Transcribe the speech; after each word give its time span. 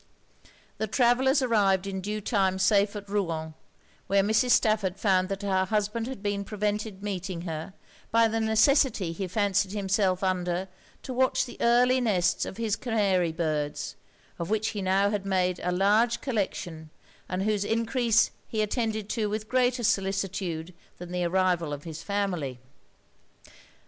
The 0.79 0.87
travellers 0.87 1.43
arrived 1.43 1.85
in 1.85 2.01
due 2.01 2.21
time 2.21 2.57
safe 2.57 2.95
at 2.95 3.07
Rouen; 3.07 3.53
where 4.07 4.23
Mrs. 4.23 4.49
Stafford 4.49 4.97
found 4.97 5.29
that 5.29 5.43
her 5.43 5.65
husband 5.65 6.07
had 6.07 6.23
been 6.23 6.43
prevented 6.43 7.03
meeting 7.03 7.41
her, 7.41 7.75
by 8.09 8.27
the 8.27 8.39
necessity 8.41 9.11
he 9.11 9.27
fancied 9.27 9.73
himself 9.73 10.23
under 10.23 10.67
to 11.03 11.13
watch 11.13 11.45
the 11.45 11.55
early 11.61 12.01
nests 12.01 12.45
of 12.45 12.57
his 12.57 12.75
Canary 12.75 13.31
birds, 13.31 13.95
of 14.39 14.49
which 14.49 14.69
he 14.69 14.79
had 14.79 14.83
now 14.83 15.15
made 15.23 15.59
a 15.63 15.71
large 15.71 16.19
collection, 16.19 16.89
and 17.29 17.43
whose 17.43 17.63
encrease 17.63 18.31
he 18.47 18.63
attended 18.63 19.07
to 19.09 19.29
with 19.29 19.47
greater 19.47 19.83
solicitude 19.83 20.73
than 20.97 21.11
the 21.11 21.25
arrival 21.25 21.71
of 21.71 21.83
his 21.83 22.01
family. 22.01 22.59